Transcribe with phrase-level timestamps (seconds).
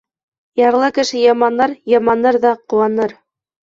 [0.61, 3.19] Ярлы кеше яманыр, яманыр ҙа ҡыуаныр.